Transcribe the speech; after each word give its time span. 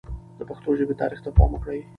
د 0.39 0.41
پښتو 0.49 0.69
ژبې 0.79 0.95
تاریخ 1.01 1.19
ته 1.25 1.29
پام 1.37 1.49
وکړئ. 1.53 1.81